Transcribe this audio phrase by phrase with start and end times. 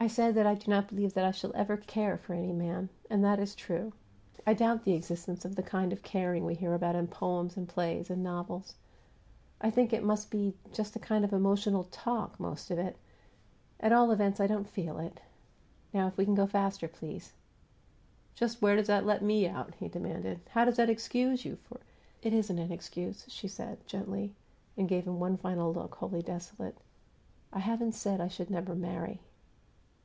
[0.00, 3.22] I said that I do not believe I shall ever 'care' for any man, and
[3.22, 3.92] that is true.
[4.44, 7.68] I doubt the existence of the kind of 'caring' we hear about in poems and
[7.68, 8.74] plays and novels.
[9.60, 12.96] I think it must be just a kind of emotional TALK most of it.
[13.78, 15.20] At all events, I don't feel it.
[15.94, 17.34] Now, we can go faster, please."
[18.34, 20.40] "Just where does that let me out?" he demanded.
[20.50, 21.78] "How does that excuse you for"
[22.24, 24.34] "It isn't an excuse," she said, gently,
[24.76, 26.78] and gave him one final look, wholly desolate.
[27.52, 29.20] "I haven't said I should never marry."